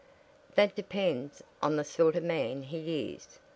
"That 0.55 0.73
depends 0.75 1.43
on 1.61 1.75
the 1.75 1.83
sort 1.83 2.15
of 2.15 2.23
man 2.23 2.63
he 2.63 3.13
is. 3.13 3.37